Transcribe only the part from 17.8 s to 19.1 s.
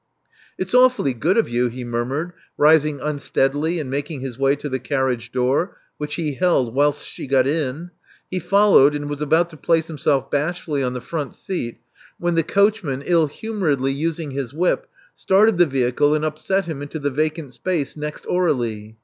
next Aur6lie.